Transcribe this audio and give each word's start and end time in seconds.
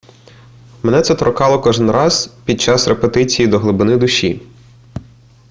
мене 0.83 1.01
це 1.01 1.15
торкало 1.15 1.59
кожен 1.61 1.91
раз 1.91 2.27
під 2.45 2.61
час 2.61 2.87
репетиції 2.87 3.47
до 3.47 3.59
глибини 3.59 3.97
душі 3.97 4.41